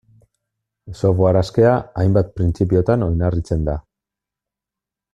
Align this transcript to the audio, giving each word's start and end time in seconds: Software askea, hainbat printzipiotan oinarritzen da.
Software 0.99 1.39
askea, 1.41 1.75
hainbat 2.05 2.33
printzipiotan 2.39 3.07
oinarritzen 3.11 3.71
da. 3.71 3.77